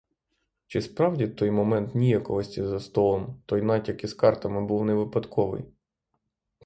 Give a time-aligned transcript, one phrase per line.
[0.67, 5.65] Чи справді той момент ніяковості за столом, той натяк із картами був не випадковий?